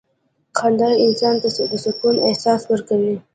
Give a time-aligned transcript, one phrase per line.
[0.57, 3.15] •خندا انسان ته د سکون احساس ورکوي.